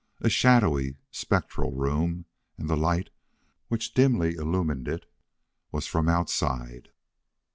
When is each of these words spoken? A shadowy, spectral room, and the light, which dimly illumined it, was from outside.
A 0.19 0.29
shadowy, 0.29 0.97
spectral 1.11 1.71
room, 1.73 2.25
and 2.57 2.67
the 2.67 2.75
light, 2.75 3.11
which 3.67 3.93
dimly 3.93 4.33
illumined 4.33 4.87
it, 4.87 5.05
was 5.71 5.85
from 5.85 6.09
outside. 6.09 6.89